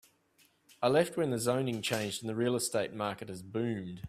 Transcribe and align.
I 0.81 0.87
left 0.87 1.15
when 1.15 1.29
the 1.29 1.37
zoning 1.37 1.83
changed 1.83 2.23
and 2.23 2.29
the 2.29 2.33
real 2.33 2.55
estate 2.55 2.91
market 2.91 3.29
has 3.29 3.43
boomed. 3.43 3.99